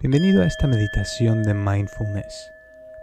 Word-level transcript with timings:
Bienvenido 0.00 0.40
a 0.40 0.46
esta 0.46 0.66
meditación 0.66 1.42
de 1.42 1.52
mindfulness. 1.52 2.50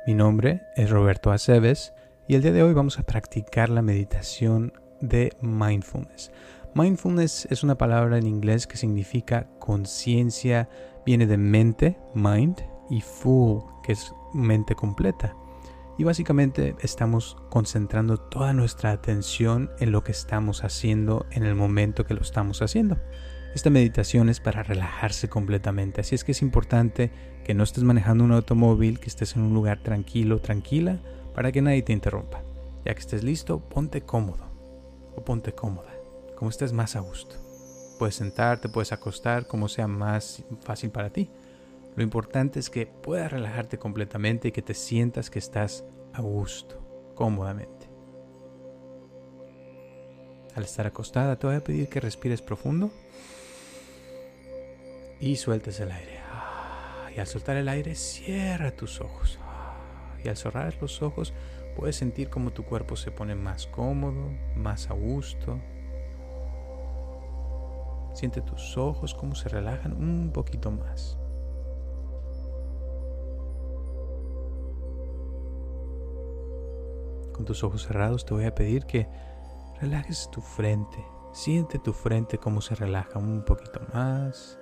Mi 0.08 0.16
nombre 0.16 0.64
es 0.76 0.90
Roberto 0.90 1.30
Aceves 1.30 1.94
y 2.28 2.34
el 2.34 2.42
día 2.42 2.52
de 2.52 2.64
hoy 2.64 2.74
vamos 2.74 2.98
a 2.98 3.04
practicar 3.04 3.70
la 3.70 3.84
meditación 3.84 4.74
de 5.00 5.32
mindfulness. 5.40 6.32
Mindfulness 6.74 7.48
es 7.52 7.62
una 7.62 7.78
palabra 7.78 8.18
en 8.18 8.26
inglés 8.26 8.66
que 8.66 8.78
significa 8.78 9.48
conciencia, 9.60 10.70
viene 11.06 11.28
de 11.28 11.38
mente, 11.38 12.00
mind, 12.16 12.64
y 12.90 13.02
full, 13.02 13.62
que 13.84 13.92
es 13.92 14.12
mente 14.34 14.74
completa. 14.74 15.36
Y 16.00 16.04
básicamente 16.04 16.76
estamos 16.82 17.38
concentrando 17.52 18.18
toda 18.18 18.54
nuestra 18.54 18.90
atención 18.90 19.70
en 19.80 19.92
lo 19.92 20.04
que 20.04 20.14
estamos 20.14 20.64
haciendo 20.64 21.28
en 21.30 21.44
el 21.44 21.54
momento 21.54 22.06
que 22.08 22.16
lo 22.16 22.22
estamos 22.22 22.64
haciendo. 22.64 22.98
Esta 23.58 23.72
meditación 23.72 24.30
es 24.30 24.40
para 24.40 24.62
relajarse 24.62 25.30
completamente, 25.30 26.02
así 26.02 26.14
es 26.14 26.24
que 26.24 26.34
es 26.34 26.44
importante 26.44 27.10
que 27.44 27.56
no 27.56 27.64
estés 27.64 27.84
manejando 27.84 28.24
un 28.24 28.32
automóvil, 28.32 29.00
que 29.00 29.08
estés 29.08 29.36
en 29.36 29.42
un 29.42 29.56
lugar 29.56 29.82
tranquilo, 29.82 30.40
tranquila, 30.40 31.00
para 31.34 31.52
que 31.52 31.64
nadie 31.64 31.82
te 31.82 31.92
interrumpa. 31.92 32.44
Ya 32.86 32.94
que 32.94 33.00
estés 33.00 33.24
listo, 33.24 33.60
ponte 33.60 34.02
cómodo 34.02 34.46
o 35.16 35.26
ponte 35.26 35.54
cómoda, 35.54 35.92
como 36.36 36.52
estés 36.52 36.72
más 36.72 36.96
a 36.96 37.00
gusto. 37.00 37.36
Puedes 37.98 38.14
sentarte, 38.14 38.70
puedes 38.70 38.92
acostar, 38.92 39.48
como 39.48 39.70
sea 39.70 39.88
más 39.88 40.44
fácil 40.62 40.92
para 40.92 41.10
ti. 41.10 41.32
Lo 41.96 42.04
importante 42.04 42.60
es 42.60 42.70
que 42.70 42.86
puedas 42.86 43.32
relajarte 43.32 43.80
completamente 43.80 44.50
y 44.50 44.52
que 44.52 44.62
te 44.62 44.76
sientas 44.76 45.32
que 45.32 45.40
estás 45.40 45.84
a 46.14 46.22
gusto, 46.22 47.12
cómodamente. 47.16 47.90
Al 50.54 50.64
estar 50.64 50.86
acostada, 50.86 51.40
te 51.40 51.48
voy 51.48 51.56
a 51.56 51.64
pedir 51.64 51.90
que 51.90 52.00
respires 52.00 52.44
profundo 52.44 52.92
y 55.20 55.36
sueltes 55.36 55.80
el 55.80 55.92
aire. 55.92 56.20
Ah, 56.32 57.10
y 57.16 57.20
al 57.20 57.28
soltar 57.28 57.58
el 57.58 57.68
aire, 57.68 57.96
cierra 57.96 58.72
tus 58.72 59.02
ojos. 59.02 59.40
Ah, 59.42 59.78
y 60.24 60.28
al 60.28 60.38
cerrar 60.38 60.76
los 60.82 61.02
ojos, 61.02 61.34
puedes 61.76 61.96
sentir 61.96 62.30
como 62.30 62.52
tu 62.52 62.64
cuerpo 62.64 62.96
se 62.96 63.12
pone 63.12 63.36
más 63.36 63.68
cómodo, 63.68 64.32
más 64.56 64.90
a 64.90 64.94
gusto. 64.94 65.60
Siente 68.14 68.42
tus 68.42 68.78
ojos 68.78 69.14
como 69.14 69.36
se 69.36 69.50
relajan 69.50 69.94
un 69.94 70.32
poquito 70.34 70.72
más. 70.72 71.20
Con 77.32 77.46
tus 77.46 77.64
ojos 77.64 77.86
cerrados 77.86 78.26
te 78.26 78.34
voy 78.34 78.46
a 78.46 78.56
pedir 78.56 78.86
que 78.86 79.08
relajes 79.80 80.30
tu 80.32 80.42
frente. 80.42 80.98
Siente 81.34 81.78
tu 81.78 81.94
frente 81.94 82.40
como 82.40 82.62
se 82.62 82.74
relaja 82.74 83.20
un 83.20 83.46
poquito 83.46 83.80
más. 83.94 84.60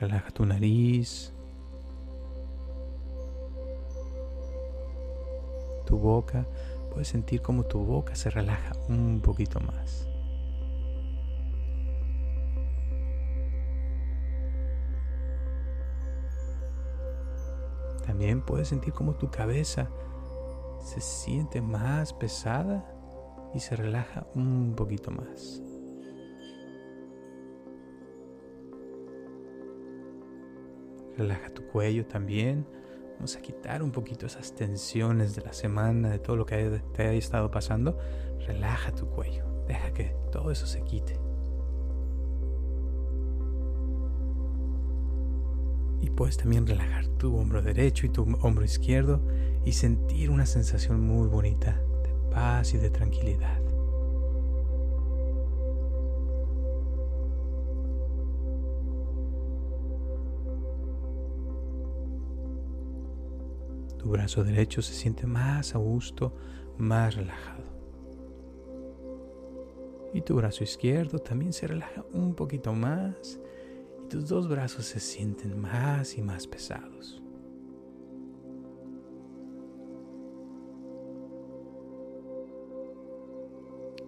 Relaja 0.00 0.30
tu 0.30 0.46
nariz, 0.46 1.32
tu 5.84 5.98
boca. 5.98 6.46
Puedes 6.90 7.08
sentir 7.08 7.42
como 7.42 7.64
tu 7.64 7.78
boca 7.80 8.14
se 8.14 8.30
relaja 8.30 8.72
un 8.88 9.20
poquito 9.20 9.60
más. 9.60 10.08
También 18.06 18.40
puedes 18.40 18.68
sentir 18.68 18.92
como 18.92 19.14
tu 19.14 19.30
cabeza 19.30 19.88
se 20.82 21.00
siente 21.00 21.60
más 21.60 22.12
pesada 22.12 22.84
y 23.54 23.60
se 23.60 23.76
relaja 23.76 24.26
un 24.34 24.74
poquito 24.74 25.10
más. 25.10 25.62
Relaja 31.20 31.50
tu 31.50 31.66
cuello 31.66 32.06
también. 32.06 32.66
Vamos 33.16 33.36
a 33.36 33.42
quitar 33.42 33.82
un 33.82 33.92
poquito 33.92 34.24
esas 34.24 34.54
tensiones 34.54 35.34
de 35.34 35.42
la 35.42 35.52
semana, 35.52 36.08
de 36.08 36.18
todo 36.18 36.36
lo 36.36 36.46
que 36.46 36.80
te 36.94 37.02
haya 37.02 37.18
estado 37.18 37.50
pasando. 37.50 37.98
Relaja 38.46 38.90
tu 38.94 39.06
cuello. 39.06 39.44
Deja 39.68 39.92
que 39.92 40.16
todo 40.32 40.50
eso 40.50 40.64
se 40.64 40.80
quite. 40.80 41.20
Y 46.00 46.08
puedes 46.08 46.38
también 46.38 46.66
relajar 46.66 47.06
tu 47.18 47.36
hombro 47.36 47.60
derecho 47.60 48.06
y 48.06 48.08
tu 48.08 48.22
hombro 48.40 48.64
izquierdo 48.64 49.20
y 49.66 49.72
sentir 49.72 50.30
una 50.30 50.46
sensación 50.46 51.02
muy 51.02 51.28
bonita 51.28 51.82
de 52.02 52.14
paz 52.30 52.72
y 52.72 52.78
de 52.78 52.88
tranquilidad. 52.88 53.60
Brazo 64.10 64.42
derecho 64.42 64.82
se 64.82 64.92
siente 64.92 65.24
más 65.24 65.76
a 65.76 65.78
gusto, 65.78 66.34
más 66.78 67.14
relajado. 67.14 67.62
Y 70.12 70.22
tu 70.22 70.34
brazo 70.34 70.64
izquierdo 70.64 71.20
también 71.20 71.52
se 71.52 71.68
relaja 71.68 72.04
un 72.12 72.34
poquito 72.34 72.72
más 72.72 73.38
y 74.04 74.08
tus 74.08 74.28
dos 74.28 74.48
brazos 74.48 74.86
se 74.86 74.98
sienten 74.98 75.60
más 75.60 76.18
y 76.18 76.22
más 76.22 76.48
pesados. 76.48 77.22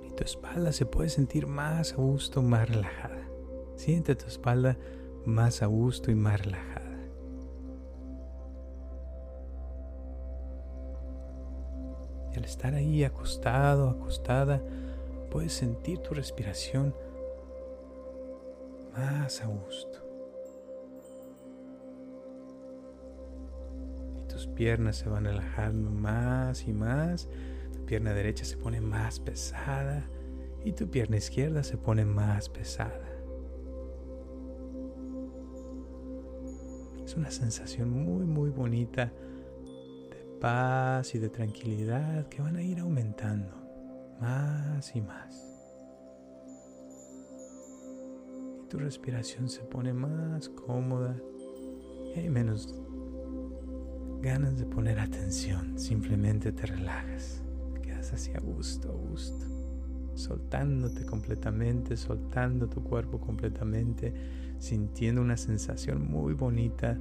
Y 0.05 0.11
tu 0.17 0.25
espalda 0.25 0.73
se 0.73 0.85
puede 0.85 1.11
sentir 1.11 1.47
más 1.47 1.93
a 1.93 1.97
gusto, 1.97 2.43
más 2.43 2.69
relajada. 2.69 3.29
Siente 3.77 4.17
tu 4.17 4.27
espalda 4.27 4.77
más 5.25 5.63
a 5.63 5.67
gusto 5.67 6.11
y 6.11 6.17
más 6.17 6.45
relajada. 6.45 6.72
Al 12.43 12.49
estar 12.49 12.75
ahí 12.75 13.05
acostado, 13.05 13.89
acostada, 13.89 14.61
puedes 15.31 15.53
sentir 15.53 15.99
tu 15.99 16.13
respiración 16.13 16.93
más 18.93 19.41
a 19.43 19.47
gusto. 19.47 20.01
Y 24.19 24.27
tus 24.27 24.49
piernas 24.49 24.97
se 24.97 25.09
van 25.09 25.25
relajando 25.25 25.89
más 25.91 26.67
y 26.67 26.73
más. 26.73 27.29
Tu 27.73 27.87
pierna 27.87 28.13
derecha 28.13 28.45
se 28.45 28.57
pone 28.57 28.81
más 28.81 29.21
pesada 29.21 30.11
y 30.65 30.73
tu 30.73 30.91
pierna 30.91 31.19
izquierda 31.19 31.63
se 31.63 31.77
pone 31.77 32.05
más 32.05 32.49
pesada. 32.49 33.09
Es 37.05 37.15
una 37.15 37.31
sensación 37.31 37.91
muy, 37.91 38.27
muy 38.27 38.51
bonita 38.51 39.13
paz 40.43 41.15
y 41.15 41.21
de 41.21 41.29
tranquilidad 41.29 42.27
que 42.27 42.43
van 42.43 42.57
a 42.57 42.63
ir 42.63 42.81
aumentando 42.81 43.55
más 44.21 44.97
y 44.97 45.01
más. 45.01 45.41
Y 48.61 48.67
tu 48.69 48.77
respiración 48.81 49.49
se 49.49 49.61
pone 49.61 49.93
más 49.93 50.49
cómoda 50.49 51.17
y 52.05 52.19
hay 52.19 52.29
menos 52.29 52.75
ganas 54.21 54.59
de 54.59 54.67
poner 54.67 54.99
atención. 54.99 55.79
Simplemente 55.79 56.51
te 56.51 56.67
relajas, 56.67 57.41
quedas 57.81 58.13
así 58.13 58.33
a 58.33 58.41
gusto, 58.41 58.91
a 58.91 58.95
gusto, 58.95 59.47
soltándote 60.17 61.07
completamente, 61.07 61.97
soltando 61.97 62.69
tu 62.69 62.83
cuerpo 62.83 63.21
completamente, 63.21 64.13
sintiendo 64.59 65.23
una 65.23 65.37
sensación 65.37 66.05
muy 66.05 66.35
bonita 66.35 66.99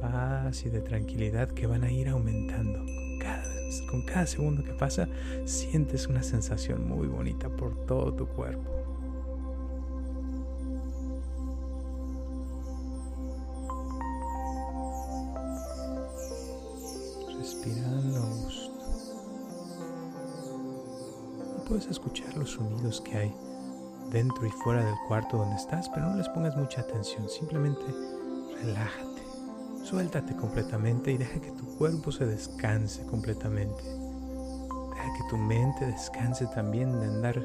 paz 0.00 0.64
y 0.64 0.70
de 0.70 0.80
tranquilidad 0.80 1.50
que 1.50 1.66
van 1.66 1.84
a 1.84 1.90
ir 1.90 2.08
aumentando. 2.08 2.78
Con 2.78 3.18
cada, 3.18 3.44
con 3.90 4.02
cada 4.02 4.26
segundo 4.26 4.62
que 4.62 4.72
pasa, 4.72 5.08
sientes 5.44 6.06
una 6.06 6.22
sensación 6.22 6.88
muy 6.88 7.06
bonita 7.06 7.48
por 7.48 7.86
todo 7.86 8.12
tu 8.12 8.26
cuerpo. 8.26 8.70
Respirando 17.38 18.18
a 18.18 18.26
gusto. 18.26 18.72
Y 21.56 21.68
puedes 21.68 21.86
escuchar 21.86 22.36
los 22.36 22.50
sonidos 22.50 23.00
que 23.00 23.16
hay 23.16 23.34
dentro 24.10 24.46
y 24.46 24.50
fuera 24.50 24.84
del 24.84 24.94
cuarto 25.08 25.36
donde 25.36 25.56
estás, 25.56 25.88
pero 25.88 26.08
no 26.08 26.16
les 26.16 26.28
pongas 26.28 26.56
mucha 26.56 26.80
atención, 26.80 27.28
simplemente 27.28 27.84
relájate. 28.62 29.25
Suéltate 29.86 30.34
completamente 30.34 31.12
y 31.12 31.16
deja 31.16 31.40
que 31.40 31.52
tu 31.52 31.64
cuerpo 31.76 32.10
se 32.10 32.26
descanse 32.26 33.06
completamente. 33.06 33.84
Deja 33.84 35.14
que 35.16 35.30
tu 35.30 35.36
mente 35.36 35.86
descanse 35.86 36.48
también 36.48 36.90
de 36.98 37.06
andar 37.06 37.40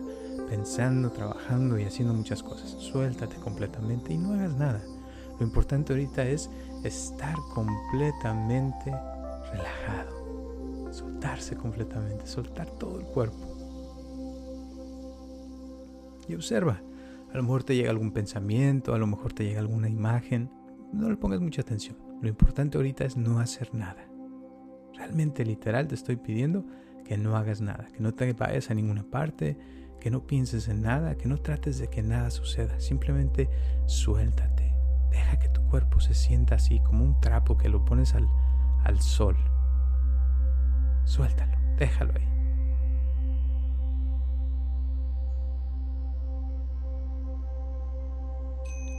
pensando, 0.50 1.12
trabajando 1.12 1.78
y 1.78 1.84
haciendo 1.84 2.16
muchas 2.16 2.42
cosas. 2.42 2.72
Suéltate 2.72 3.36
completamente 3.36 4.12
y 4.14 4.18
no 4.18 4.34
hagas 4.34 4.56
nada. 4.56 4.82
Lo 5.40 5.46
importante 5.46 5.94
ahorita 5.94 6.24
es 6.26 6.50
estar 6.84 7.36
completamente 7.54 8.92
relajado. 9.52 10.90
Soltarse 10.92 11.56
completamente, 11.56 12.26
soltar 12.26 12.72
todo 12.72 13.00
el 13.00 13.06
cuerpo. 13.06 13.38
Y 16.28 16.34
observa, 16.34 16.82
A 17.32 17.38
lo 17.38 17.44
mejor 17.44 17.64
te 17.64 17.76
llega 17.76 17.92
algún 17.92 18.12
pensamiento, 18.12 18.96
a 18.96 18.98
lo 18.98 19.06
mejor 19.06 19.32
te 19.32 19.44
llega 19.44 19.60
alguna 19.60 19.88
imagen. 19.88 20.50
No 20.92 21.08
le 21.08 21.18
pongas 21.18 21.40
mucha 21.40 21.62
atención. 21.62 22.11
Lo 22.22 22.30
importante 22.30 22.78
ahorita 22.78 23.04
es 23.04 23.18
no 23.18 23.40
hacer 23.40 23.74
nada. 23.74 24.08
Realmente 24.96 25.44
literal 25.44 25.88
te 25.88 25.96
estoy 25.96 26.18
pidiendo 26.18 26.64
que 27.04 27.18
no 27.18 27.36
hagas 27.36 27.62
nada, 27.62 27.88
que 27.92 28.00
no 28.00 28.14
te 28.14 28.32
vayas 28.34 28.70
a 28.70 28.76
ninguna 28.76 29.04
parte, 29.04 29.58
que 30.00 30.12
no 30.12 30.28
pienses 30.28 30.68
en 30.68 30.84
nada, 30.84 31.16
que 31.16 31.28
no 31.28 31.40
trates 31.40 31.80
de 31.80 31.88
que 31.88 32.04
nada 32.04 32.30
suceda. 32.30 32.80
Simplemente 32.80 33.50
suéltate. 33.88 34.72
Deja 35.10 35.40
que 35.40 35.50
tu 35.50 35.64
cuerpo 35.64 36.00
se 36.00 36.14
sienta 36.14 36.56
así, 36.56 36.80
como 36.82 37.04
un 37.04 37.20
trapo 37.20 37.58
que 37.58 37.70
lo 37.70 37.84
pones 37.84 38.14
al, 38.14 38.28
al 38.84 39.02
sol. 39.02 39.36
Suéltalo, 41.06 41.58
déjalo 41.78 42.14
ahí. 42.16 42.28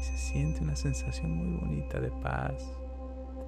Se 0.02 0.16
siente 0.18 0.60
una 0.60 0.74
sensación 0.74 1.30
muy 1.30 1.60
bonita 1.60 2.00
de 2.00 2.10
paz, 2.10 2.81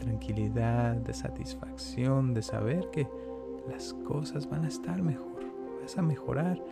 tranquilidad, 0.05 0.97
de 0.97 1.13
satisfacción, 1.13 2.35
de 2.35 2.43
saber 2.43 2.89
que 2.91 3.09
las 3.69 3.95
cosas 4.07 4.49
van 4.49 4.65
a 4.65 4.69
estar 4.69 5.03
mejor, 5.03 5.45
vas 5.81 5.97
a 5.99 6.03
mejorar 6.03 6.63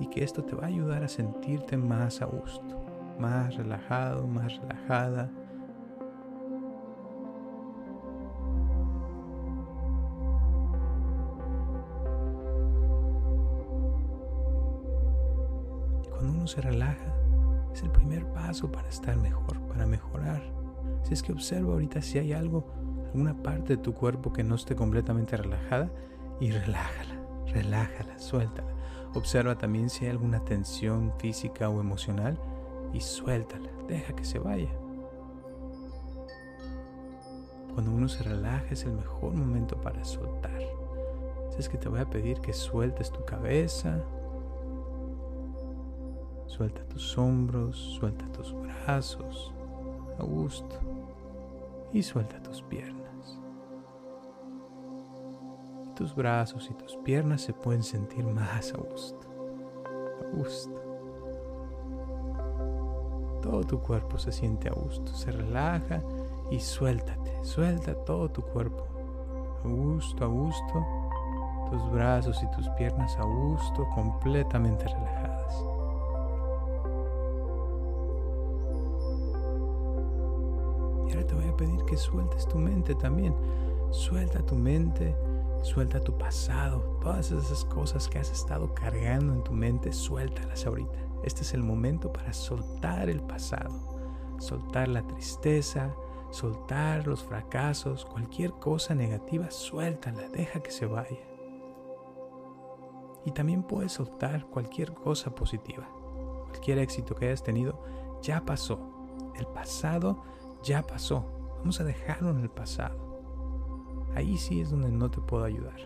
y 0.00 0.06
que 0.06 0.24
esto 0.24 0.44
te 0.44 0.54
va 0.54 0.64
a 0.64 0.68
ayudar 0.68 1.04
a 1.04 1.08
sentirte 1.08 1.76
más 1.76 2.22
a 2.22 2.26
gusto, 2.26 2.84
más 3.18 3.56
relajado, 3.56 4.26
más 4.26 4.56
relajada 4.58 5.30
se 16.46 16.60
relaja, 16.60 17.14
es 17.72 17.82
el 17.82 17.90
primer 17.90 18.26
paso 18.32 18.70
para 18.70 18.88
estar 18.88 19.16
mejor, 19.16 19.60
para 19.68 19.86
mejorar. 19.86 20.61
Si 21.02 21.14
es 21.14 21.22
que 21.22 21.32
observa 21.32 21.72
ahorita 21.72 22.00
si 22.02 22.18
hay 22.18 22.32
algo, 22.32 22.66
alguna 23.06 23.34
parte 23.42 23.76
de 23.76 23.82
tu 23.82 23.94
cuerpo 23.94 24.32
que 24.32 24.44
no 24.44 24.54
esté 24.54 24.74
completamente 24.74 25.36
relajada 25.36 25.90
y 26.40 26.50
relájala, 26.50 27.20
relájala, 27.46 28.18
suéltala. 28.18 28.72
Observa 29.14 29.58
también 29.58 29.90
si 29.90 30.04
hay 30.04 30.10
alguna 30.10 30.44
tensión 30.44 31.12
física 31.18 31.68
o 31.68 31.80
emocional 31.80 32.38
y 32.92 33.00
suéltala, 33.00 33.68
deja 33.88 34.14
que 34.14 34.24
se 34.24 34.38
vaya. 34.38 34.70
Cuando 37.74 37.90
uno 37.90 38.08
se 38.08 38.22
relaja 38.22 38.66
es 38.70 38.84
el 38.84 38.92
mejor 38.92 39.34
momento 39.34 39.80
para 39.80 40.04
soltar. 40.04 40.60
Si 41.50 41.58
es 41.58 41.68
que 41.68 41.78
te 41.78 41.88
voy 41.88 42.00
a 42.00 42.08
pedir 42.08 42.40
que 42.40 42.52
sueltes 42.52 43.10
tu 43.10 43.24
cabeza, 43.24 44.02
Suelta 46.52 46.84
tus 46.84 47.16
hombros, 47.16 47.74
suelta 47.98 48.26
tus 48.30 48.52
brazos 48.52 49.54
a 50.18 50.22
gusto 50.22 50.78
y 51.92 52.02
suelta 52.02 52.42
tus 52.42 52.62
piernas. 52.62 53.38
Tus 55.94 56.14
brazos 56.14 56.68
y 56.70 56.74
tus 56.74 56.96
piernas 56.96 57.42
se 57.42 57.52
pueden 57.52 57.82
sentir 57.82 58.26
más 58.26 58.72
a 58.72 58.78
gusto. 58.78 59.28
A 60.20 60.36
gusto. 60.36 60.80
Todo 63.42 63.62
tu 63.64 63.80
cuerpo 63.80 64.18
se 64.18 64.32
siente 64.32 64.68
a 64.68 64.72
gusto, 64.72 65.12
se 65.12 65.30
relaja 65.32 66.00
y 66.50 66.60
suéltate, 66.60 67.44
suelta 67.44 67.94
todo 67.94 68.30
tu 68.30 68.42
cuerpo. 68.42 68.86
A 69.64 69.68
gusto, 69.68 70.24
a 70.24 70.28
gusto. 70.28 70.86
Tus 71.70 71.90
brazos 71.90 72.42
y 72.42 72.50
tus 72.56 72.68
piernas 72.70 73.16
a 73.16 73.24
gusto, 73.24 73.88
completamente 73.94 74.84
relajadas. 74.86 75.64
Pedir 81.62 81.84
que 81.84 81.96
sueltes 81.96 82.48
tu 82.48 82.58
mente 82.58 82.94
también. 82.94 83.34
Suelta 83.92 84.44
tu 84.44 84.56
mente, 84.56 85.14
suelta 85.62 86.00
tu 86.00 86.16
pasado, 86.18 86.98
todas 87.00 87.30
esas 87.30 87.64
cosas 87.64 88.08
que 88.08 88.18
has 88.18 88.32
estado 88.32 88.74
cargando 88.74 89.32
en 89.32 89.44
tu 89.44 89.52
mente, 89.52 89.92
suéltalas 89.92 90.66
ahorita. 90.66 90.98
Este 91.22 91.42
es 91.42 91.54
el 91.54 91.62
momento 91.62 92.12
para 92.12 92.32
soltar 92.32 93.08
el 93.08 93.20
pasado, 93.20 93.70
soltar 94.38 94.88
la 94.88 95.06
tristeza, 95.06 95.94
soltar 96.30 97.06
los 97.06 97.22
fracasos, 97.22 98.04
cualquier 98.06 98.52
cosa 98.54 98.96
negativa, 98.96 99.50
suéltala, 99.52 100.28
deja 100.30 100.60
que 100.60 100.72
se 100.72 100.86
vaya. 100.86 101.20
Y 103.24 103.30
también 103.30 103.62
puedes 103.62 103.92
soltar 103.92 104.46
cualquier 104.46 104.94
cosa 104.94 105.32
positiva. 105.32 105.88
Cualquier 106.48 106.78
éxito 106.78 107.14
que 107.14 107.26
hayas 107.26 107.44
tenido 107.44 107.78
ya 108.20 108.44
pasó. 108.44 108.80
El 109.36 109.46
pasado 109.46 110.24
ya 110.64 110.82
pasó. 110.82 111.41
Vamos 111.62 111.80
a 111.80 111.84
dejarlo 111.84 112.30
en 112.30 112.40
el 112.40 112.50
pasado. 112.50 112.96
Ahí 114.16 114.36
sí 114.36 114.60
es 114.60 114.70
donde 114.70 114.90
no 114.90 115.12
te 115.12 115.20
puedo 115.20 115.44
ayudar. 115.44 115.80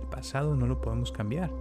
El 0.00 0.08
pasado 0.08 0.56
no 0.56 0.66
lo 0.66 0.80
podemos 0.80 1.12
cambiar, 1.12 1.52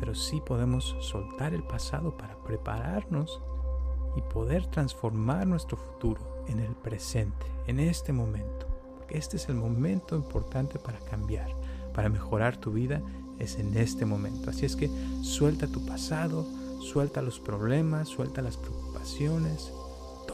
pero 0.00 0.16
sí 0.16 0.42
podemos 0.44 0.96
soltar 0.98 1.54
el 1.54 1.62
pasado 1.62 2.16
para 2.16 2.36
prepararnos 2.42 3.40
y 4.16 4.22
poder 4.22 4.66
transformar 4.66 5.46
nuestro 5.46 5.76
futuro 5.76 6.20
en 6.48 6.58
el 6.58 6.74
presente, 6.74 7.46
en 7.68 7.78
este 7.78 8.12
momento. 8.12 8.66
Porque 8.96 9.16
este 9.16 9.36
es 9.36 9.48
el 9.48 9.54
momento 9.54 10.16
importante 10.16 10.80
para 10.80 10.98
cambiar, 10.98 11.54
para 11.94 12.08
mejorar 12.08 12.56
tu 12.56 12.72
vida, 12.72 13.00
es 13.38 13.60
en 13.60 13.76
este 13.76 14.06
momento. 14.06 14.50
Así 14.50 14.66
es 14.66 14.74
que 14.74 14.90
suelta 15.22 15.68
tu 15.68 15.86
pasado, 15.86 16.44
suelta 16.80 17.22
los 17.22 17.38
problemas, 17.38 18.08
suelta 18.08 18.42
las 18.42 18.56
preocupaciones, 18.56 19.72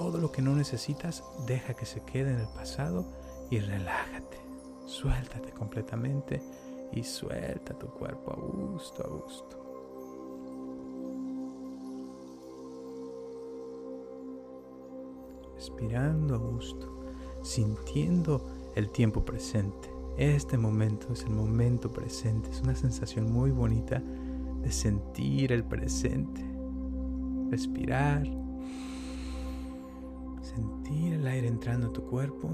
todo 0.03 0.19
lo 0.19 0.33
que 0.33 0.43
no 0.43 0.57
necesitas, 0.57 1.23
deja 1.47 1.75
que 1.75 1.87
se 1.87 2.01
quede 2.01 2.33
en 2.33 2.41
el 2.41 2.49
pasado 2.49 3.05
y 3.51 3.61
relájate. 3.61 4.37
Suéltate 4.85 5.53
completamente 5.53 6.43
y 6.91 7.05
suelta 7.05 7.79
tu 7.79 7.87
cuerpo 7.87 8.33
a 8.33 8.35
gusto, 8.35 9.05
a 9.05 9.09
gusto. 9.09 9.59
Respirando 15.55 16.35
a 16.35 16.39
gusto, 16.39 17.05
sintiendo 17.43 18.45
el 18.75 18.91
tiempo 18.91 19.25
presente. 19.25 19.89
Este 20.17 20.59
momento 20.59 21.13
es 21.13 21.23
el 21.23 21.31
momento 21.31 21.93
presente, 21.93 22.51
es 22.51 22.61
una 22.61 22.75
sensación 22.75 23.33
muy 23.33 23.53
bonita 23.53 24.03
de 24.63 24.73
sentir 24.73 25.53
el 25.53 25.63
presente. 25.63 26.45
Respirar 27.51 28.42
Sentir 30.55 31.15
el 31.15 31.27
aire 31.27 31.49
entrando 31.49 31.89
a 31.89 31.93
tu 31.93 32.03
cuerpo 32.03 32.51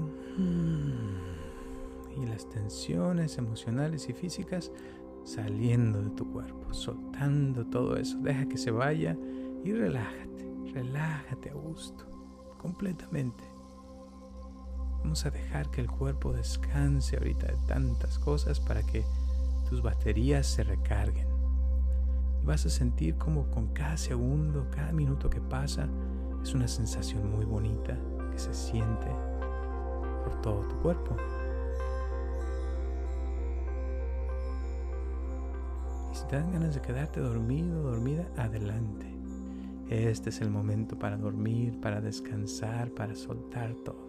y 2.15 2.25
las 2.25 2.47
tensiones 2.49 3.37
emocionales 3.37 4.07
y 4.09 4.13
físicas 4.13 4.71
saliendo 5.23 6.01
de 6.01 6.09
tu 6.11 6.31
cuerpo, 6.31 6.73
soltando 6.73 7.65
todo 7.65 7.97
eso. 7.97 8.17
Deja 8.19 8.47
que 8.47 8.57
se 8.57 8.71
vaya 8.71 9.17
y 9.63 9.73
relájate, 9.73 10.49
relájate 10.73 11.49
a 11.49 11.53
gusto, 11.53 12.05
completamente. 12.57 13.43
Vamos 15.01 15.25
a 15.25 15.31
dejar 15.31 15.69
que 15.71 15.81
el 15.81 15.89
cuerpo 15.89 16.33
descanse 16.33 17.17
ahorita 17.17 17.47
de 17.47 17.57
tantas 17.67 18.19
cosas 18.19 18.59
para 18.59 18.83
que 18.83 19.03
tus 19.69 19.81
baterías 19.81 20.47
se 20.47 20.63
recarguen. 20.63 21.27
Vas 22.43 22.65
a 22.65 22.69
sentir 22.69 23.15
como 23.15 23.49
con 23.51 23.67
cada 23.67 23.97
segundo, 23.97 24.67
cada 24.71 24.91
minuto 24.91 25.29
que 25.29 25.41
pasa, 25.41 25.87
es 26.43 26.53
una 26.53 26.67
sensación 26.67 27.31
muy 27.31 27.45
bonita 27.45 27.97
que 28.31 28.39
se 28.39 28.53
siente 28.53 29.07
por 30.23 30.41
todo 30.41 30.67
tu 30.67 30.75
cuerpo. 30.81 31.15
Y 36.11 36.15
si 36.15 36.25
te 36.27 36.35
dan 36.37 36.51
ganas 36.51 36.75
de 36.75 36.81
quedarte 36.81 37.19
dormido, 37.19 37.83
dormida, 37.83 38.27
adelante. 38.37 39.07
Este 39.89 40.29
es 40.29 40.41
el 40.41 40.51
momento 40.51 40.97
para 40.97 41.17
dormir, 41.17 41.79
para 41.81 41.99
descansar, 41.99 42.91
para 42.91 43.15
soltar 43.15 43.73
todo. 43.83 44.07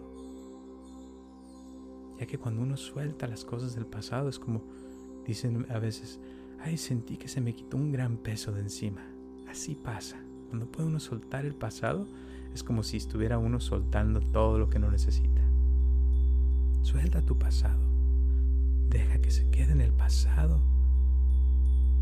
Ya 2.18 2.26
que 2.26 2.38
cuando 2.38 2.62
uno 2.62 2.76
suelta 2.76 3.26
las 3.26 3.46
cosas 3.46 3.74
del 3.74 3.86
pasado 3.86 4.28
es 4.28 4.38
como 4.38 4.62
dicen 5.24 5.66
a 5.70 5.78
veces, 5.78 6.20
ay, 6.60 6.76
sentí 6.76 7.16
que 7.16 7.28
se 7.28 7.40
me 7.40 7.54
quitó 7.54 7.78
un 7.78 7.92
gran 7.92 8.18
peso 8.18 8.52
de 8.52 8.60
encima. 8.60 9.02
Así 9.48 9.74
pasa. 9.74 10.18
Cuando 10.50 10.66
puede 10.66 10.88
uno 10.88 10.98
soltar 10.98 11.46
el 11.46 11.54
pasado, 11.54 12.08
es 12.52 12.64
como 12.64 12.82
si 12.82 12.96
estuviera 12.96 13.38
uno 13.38 13.60
soltando 13.60 14.20
todo 14.20 14.58
lo 14.58 14.68
que 14.68 14.80
no 14.80 14.90
necesita. 14.90 15.42
Suelta 16.82 17.22
tu 17.22 17.38
pasado. 17.38 17.80
Deja 18.88 19.20
que 19.20 19.30
se 19.30 19.48
quede 19.50 19.70
en 19.70 19.80
el 19.80 19.92
pasado 19.92 20.60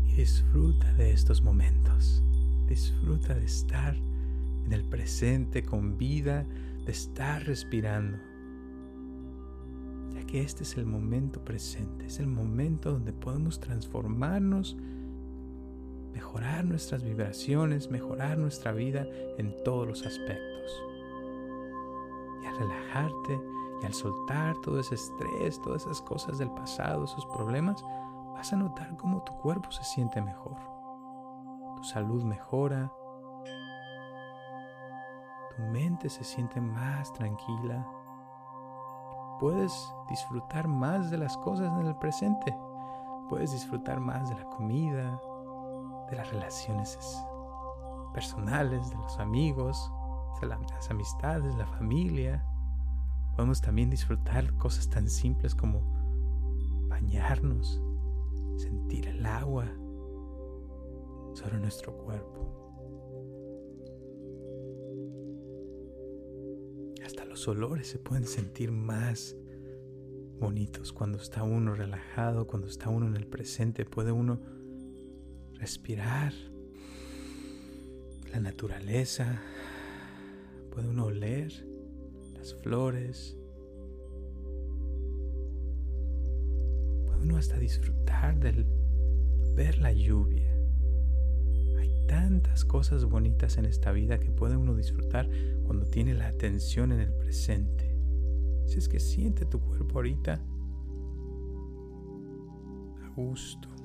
y 0.07 0.15
disfruta 0.15 0.91
de 0.93 1.11
estos 1.11 1.43
momentos. 1.43 2.23
Disfruta 2.67 3.35
de 3.35 3.45
estar 3.45 3.95
en 4.65 4.73
el 4.73 4.83
presente 4.83 5.63
con 5.63 5.99
vida, 5.99 6.43
de 6.85 6.91
estar 6.91 7.45
respirando. 7.45 8.17
Ya 10.15 10.25
que 10.25 10.41
este 10.41 10.63
es 10.63 10.75
el 10.75 10.87
momento 10.87 11.45
presente, 11.45 12.07
es 12.07 12.19
el 12.19 12.25
momento 12.25 12.93
donde 12.93 13.13
podemos 13.13 13.59
transformarnos 13.59 14.75
mejorar 16.19 16.65
nuestras 16.65 17.01
vibraciones, 17.01 17.89
mejorar 17.89 18.37
nuestra 18.37 18.73
vida 18.73 19.05
en 19.37 19.55
todos 19.63 19.87
los 19.87 20.05
aspectos. 20.05 20.83
Y 22.43 22.45
al 22.45 22.57
relajarte 22.57 23.39
y 23.81 23.85
al 23.85 23.93
soltar 23.93 24.53
todo 24.61 24.81
ese 24.81 24.95
estrés, 24.95 25.61
todas 25.61 25.83
esas 25.83 26.01
cosas 26.01 26.37
del 26.37 26.51
pasado, 26.51 27.05
esos 27.05 27.25
problemas, 27.27 27.81
vas 28.33 28.51
a 28.51 28.57
notar 28.57 28.97
cómo 28.97 29.23
tu 29.23 29.31
cuerpo 29.37 29.71
se 29.71 29.85
siente 29.85 30.21
mejor. 30.21 30.57
Tu 31.77 31.85
salud 31.85 32.21
mejora. 32.25 32.91
Tu 35.55 35.61
mente 35.71 36.09
se 36.09 36.25
siente 36.25 36.59
más 36.59 37.13
tranquila. 37.13 37.87
Puedes 39.39 39.73
disfrutar 40.09 40.67
más 40.67 41.09
de 41.09 41.17
las 41.17 41.37
cosas 41.37 41.71
en 41.79 41.87
el 41.87 41.95
presente. 41.95 42.53
Puedes 43.29 43.53
disfrutar 43.53 44.01
más 44.01 44.27
de 44.27 44.35
la 44.35 44.43
comida, 44.49 45.17
de 46.09 46.15
las 46.15 46.31
relaciones 46.31 46.97
personales, 48.13 48.89
de 48.89 48.95
los 48.95 49.19
amigos, 49.19 49.91
de 50.41 50.47
las 50.47 50.89
amistades, 50.89 51.55
la 51.55 51.67
familia. 51.67 52.43
Podemos 53.35 53.61
también 53.61 53.89
disfrutar 53.89 54.53
cosas 54.57 54.89
tan 54.89 55.09
simples 55.09 55.55
como 55.55 55.81
bañarnos, 56.87 57.81
sentir 58.57 59.07
el 59.07 59.25
agua 59.25 59.65
sobre 61.33 61.59
nuestro 61.59 61.95
cuerpo. 61.97 62.55
Hasta 67.05 67.25
los 67.25 67.47
olores 67.47 67.87
se 67.87 67.99
pueden 67.99 68.25
sentir 68.25 68.71
más 68.71 69.35
bonitos 70.39 70.93
cuando 70.93 71.17
está 71.17 71.43
uno 71.43 71.75
relajado, 71.75 72.47
cuando 72.47 72.67
está 72.67 72.89
uno 72.89 73.07
en 73.07 73.15
el 73.15 73.27
presente, 73.27 73.85
puede 73.85 74.11
uno 74.11 74.39
respirar 75.59 76.33
la 78.31 78.39
naturaleza, 78.39 79.41
puede 80.71 80.87
uno 80.87 81.05
oler 81.05 81.51
las 82.33 82.55
flores, 82.55 83.37
puede 87.05 87.21
uno 87.21 87.37
hasta 87.37 87.57
disfrutar 87.57 88.39
del 88.39 88.65
ver 89.55 89.79
la 89.79 89.91
lluvia. 89.91 90.49
Hay 91.77 91.91
tantas 92.07 92.63
cosas 92.63 93.03
bonitas 93.05 93.57
en 93.57 93.65
esta 93.65 93.91
vida 93.91 94.19
que 94.19 94.31
puede 94.31 94.55
uno 94.55 94.75
disfrutar 94.75 95.29
cuando 95.65 95.85
tiene 95.85 96.13
la 96.13 96.27
atención 96.27 96.93
en 96.93 97.01
el 97.01 97.13
presente. 97.13 97.97
Si 98.65 98.77
es 98.77 98.87
que 98.87 98.99
siente 98.99 99.45
tu 99.45 99.59
cuerpo 99.59 99.95
ahorita 99.95 100.41
a 103.03 103.09
gusto. 103.15 103.78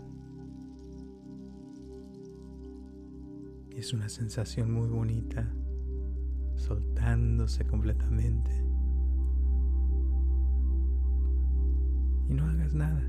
Es 3.76 3.92
una 3.92 4.08
sensación 4.08 4.72
muy 4.72 4.88
bonita, 4.88 5.52
soltándose 6.56 7.66
completamente. 7.66 8.50
Y 12.28 12.34
no 12.34 12.46
hagas 12.46 12.74
nada. 12.74 13.02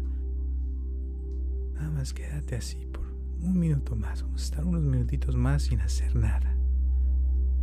Nada 1.75 1.91
más 1.91 2.13
quédate 2.13 2.55
así 2.55 2.85
por 2.91 3.05
un 3.41 3.59
minuto 3.59 3.95
más. 3.95 4.23
Vamos 4.23 4.41
a 4.41 4.45
estar 4.45 4.65
unos 4.65 4.83
minutitos 4.83 5.35
más 5.35 5.63
sin 5.63 5.81
hacer 5.81 6.15
nada. 6.15 6.55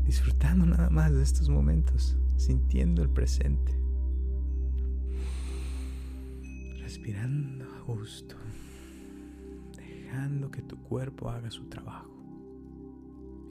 Disfrutando 0.04 0.66
nada 0.66 0.90
más 0.90 1.12
de 1.12 1.22
estos 1.22 1.48
momentos, 1.48 2.16
sintiendo 2.36 3.02
el 3.02 3.10
presente. 3.10 3.72
Respirando 6.78 7.64
a 7.64 7.80
gusto, 7.80 8.36
dejando 9.76 10.50
que 10.50 10.62
tu 10.62 10.76
cuerpo 10.76 11.30
haga 11.30 11.50
su 11.50 11.64
trabajo. 11.68 12.11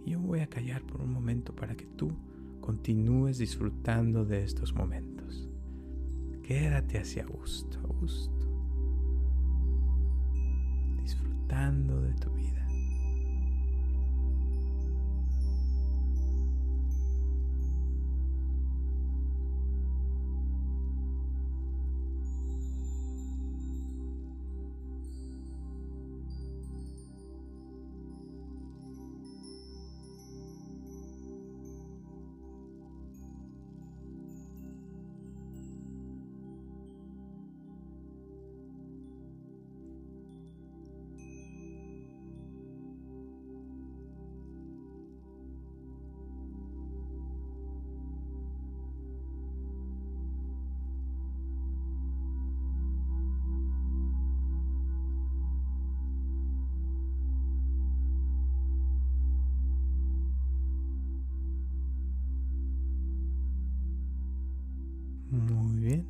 Yo 0.05 0.19
voy 0.19 0.39
a 0.39 0.47
callar 0.47 0.81
por 0.83 1.01
un 1.01 1.11
momento 1.11 1.55
para 1.55 1.75
que 1.75 1.85
tú 1.85 2.11
continúes 2.59 3.37
disfrutando 3.37 4.25
de 4.25 4.43
estos 4.43 4.73
momentos. 4.73 5.49
Quédate 6.43 6.99
hacia 6.99 7.25
gusto, 7.25 7.79
a 7.79 7.87
gusto. 7.87 8.30
Muy 65.31 65.77
bien. 65.77 66.05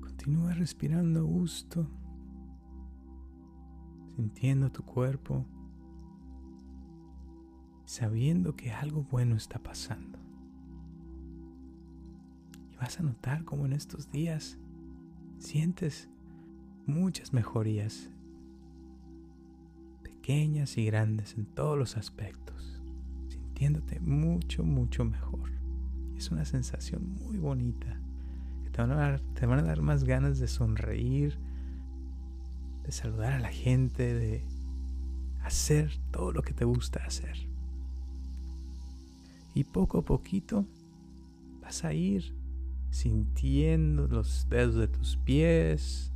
Continúa 0.00 0.54
respirando 0.54 1.20
a 1.20 1.22
gusto, 1.22 1.86
sintiendo 4.16 4.72
tu 4.72 4.82
cuerpo, 4.82 5.46
sabiendo 7.84 8.56
que 8.56 8.72
algo 8.72 9.04
bueno 9.04 9.36
está 9.36 9.60
pasando. 9.60 10.18
Y 12.72 12.76
vas 12.76 12.98
a 12.98 13.04
notar 13.04 13.44
cómo 13.44 13.66
en 13.66 13.74
estos 13.74 14.10
días 14.10 14.58
sientes 15.38 16.08
muchas 16.86 17.32
mejorías, 17.32 18.10
pequeñas 20.02 20.76
y 20.76 20.86
grandes 20.86 21.38
en 21.38 21.46
todos 21.46 21.78
los 21.78 21.96
aspectos, 21.96 22.82
sintiéndote 23.28 24.00
mucho, 24.00 24.64
mucho 24.64 25.04
mejor 25.04 25.61
es 26.22 26.30
una 26.30 26.44
sensación 26.44 27.16
muy 27.20 27.36
bonita. 27.36 28.00
Que 28.62 28.70
te 28.70 28.80
van, 28.80 28.92
a 28.92 28.94
dar, 28.94 29.20
te 29.34 29.44
van 29.44 29.58
a 29.58 29.62
dar 29.62 29.82
más 29.82 30.04
ganas 30.04 30.38
de 30.38 30.46
sonreír, 30.46 31.36
de 32.84 32.92
saludar 32.92 33.32
a 33.32 33.40
la 33.40 33.50
gente, 33.50 34.14
de 34.14 34.44
hacer 35.42 35.90
todo 36.12 36.30
lo 36.30 36.42
que 36.42 36.54
te 36.54 36.64
gusta 36.64 37.04
hacer. 37.04 37.48
Y 39.52 39.64
poco 39.64 39.98
a 39.98 40.04
poquito 40.04 40.64
vas 41.60 41.84
a 41.84 41.92
ir 41.92 42.36
sintiendo 42.90 44.06
los 44.06 44.48
dedos 44.48 44.76
de 44.76 44.86
tus 44.86 45.16
pies, 45.16 46.12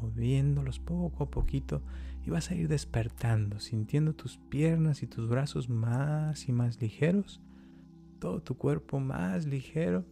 moviéndolos 0.00 0.78
poco 0.78 1.24
a 1.24 1.30
poquito 1.30 1.82
y 2.24 2.30
vas 2.30 2.52
a 2.52 2.54
ir 2.54 2.68
despertando, 2.68 3.58
sintiendo 3.58 4.14
tus 4.14 4.38
piernas 4.38 5.02
y 5.02 5.08
tus 5.08 5.28
brazos 5.28 5.68
más 5.68 6.48
y 6.48 6.52
más 6.52 6.80
ligeros 6.80 7.40
todo 8.20 8.42
tu 8.42 8.56
cuerpo 8.56 9.00
más 9.00 9.46
ligero 9.46 10.04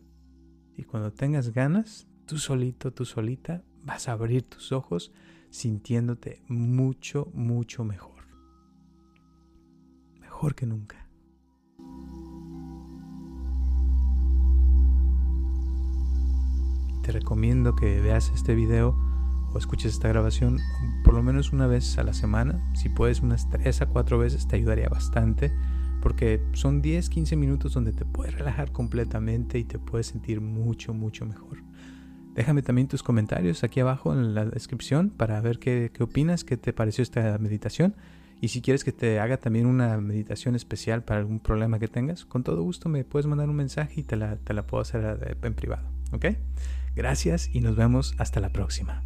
y 0.77 0.83
cuando 0.85 1.12
tengas 1.12 1.53
ganas, 1.53 2.09
tú 2.27 2.38
solito, 2.38 2.93
tú 2.93 3.05
solita, 3.05 3.62
vas 3.85 4.09
a 4.09 4.12
abrir 4.12 4.43
tus 4.43 4.73
ojos 4.73 5.12
sintiéndote 5.50 6.43
mucho, 6.49 7.31
mucho 7.35 7.85
mejor. 7.85 8.25
Mejor 10.21 10.55
que 10.55 10.67
nunca. 10.67 11.09
Te 17.03 17.12
recomiendo 17.12 17.75
que 17.75 18.00
veas 18.00 18.31
este 18.35 18.55
video 18.55 18.97
o 19.53 19.59
escuches 19.59 19.95
esta 19.95 20.09
grabación 20.09 20.59
por 21.05 21.15
lo 21.15 21.23
menos 21.23 21.53
una 21.53 21.67
vez 21.67 21.99
a 21.99 22.05
la 22.05 22.12
semana. 22.12 22.73
Si 22.75 22.88
puedes 22.88 23.21
unas 23.21 23.49
3 23.50 23.83
a 23.83 23.87
4 23.87 24.19
veces 24.19 24.47
te 24.47 24.57
ayudaría 24.57 24.88
bastante 24.88 25.53
porque 26.00 26.40
son 26.52 26.83
10, 26.83 27.09
15 27.09 27.37
minutos 27.37 27.75
donde 27.75 27.93
te 27.93 28.05
puedes 28.05 28.35
relajar 28.35 28.73
completamente 28.73 29.59
y 29.59 29.64
te 29.64 29.78
puedes 29.78 30.07
sentir 30.07 30.40
mucho, 30.40 30.95
mucho 30.95 31.26
mejor. 31.26 31.59
Déjame 32.35 32.62
también 32.62 32.87
tus 32.87 33.02
comentarios 33.02 33.64
aquí 33.64 33.81
abajo 33.81 34.12
en 34.12 34.35
la 34.35 34.45
descripción 34.45 35.11
para 35.11 35.40
ver 35.40 35.59
qué, 35.59 35.90
qué 35.93 36.05
opinas, 36.05 36.45
qué 36.45 36.57
te 36.57 36.73
pareció 36.73 37.02
esta 37.02 37.37
meditación. 37.38 37.97
Y 38.40 38.49
si 38.49 38.61
quieres 38.61 38.85
que 38.85 38.93
te 38.93 39.19
haga 39.19 39.38
también 39.38 39.67
una 39.67 39.99
meditación 39.99 40.55
especial 40.55 41.02
para 41.02 41.19
algún 41.19 41.40
problema 41.40 41.81
que 41.81 41.88
tengas, 41.88 42.25
con 42.25 42.45
todo 42.45 42.62
gusto 42.62 42.88
me 42.88 43.02
puedes 43.05 43.26
mandar 43.26 43.49
un 43.50 43.57
mensaje 43.57 44.00
y 44.00 44.05
te 44.05 44.17
la, 44.17 44.37
te 44.37 44.55
la 44.55 44.67
puedo 44.67 44.83
hacer 44.83 45.37
en 45.43 45.55
privado. 45.55 45.88
¿Ok? 46.12 46.26
Gracias 46.95 47.50
y 47.52 47.61
nos 47.61 47.76
vemos 47.76 48.14
hasta 48.19 48.40
la 48.40 48.50
próxima. 48.50 49.02